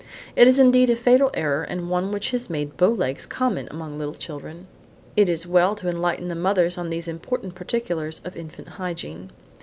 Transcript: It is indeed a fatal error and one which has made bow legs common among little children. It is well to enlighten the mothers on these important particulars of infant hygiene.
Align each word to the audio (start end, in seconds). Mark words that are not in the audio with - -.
It 0.35 0.47
is 0.47 0.57
indeed 0.57 0.89
a 0.89 0.95
fatal 0.95 1.29
error 1.35 1.61
and 1.61 1.87
one 1.87 2.11
which 2.11 2.31
has 2.31 2.49
made 2.49 2.75
bow 2.75 2.87
legs 2.89 3.27
common 3.27 3.67
among 3.69 3.99
little 3.99 4.15
children. 4.15 4.65
It 5.15 5.29
is 5.29 5.45
well 5.45 5.75
to 5.75 5.87
enlighten 5.87 6.27
the 6.27 6.33
mothers 6.33 6.75
on 6.75 6.89
these 6.89 7.07
important 7.07 7.53
particulars 7.53 8.19
of 8.25 8.35
infant 8.35 8.67
hygiene. 8.67 9.29